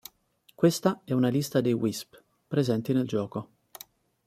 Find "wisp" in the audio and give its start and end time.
1.73-2.19